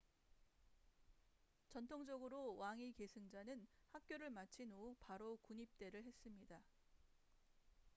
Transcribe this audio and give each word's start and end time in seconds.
전통적으로 1.69 2.55
왕위 2.57 2.93
계승자는 2.93 3.67
학교를 3.91 4.31
마친 4.31 4.71
후 4.71 4.95
바로 4.99 5.37
군입대를 5.43 6.05
했습니다 6.05 6.59